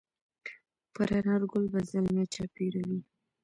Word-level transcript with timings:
پر 0.93 1.09
انارګل 1.17 1.65
به 1.71 1.79
زلمي 1.89 2.25
چاپېروي 2.33 2.99